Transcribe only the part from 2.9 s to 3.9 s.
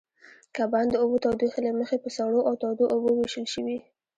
اوبو وېشل شوي.